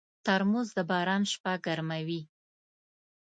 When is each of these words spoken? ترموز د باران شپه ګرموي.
ترموز 0.25 0.67
د 0.77 0.79
باران 0.89 1.23
شپه 1.31 1.53
ګرموي. 1.65 2.21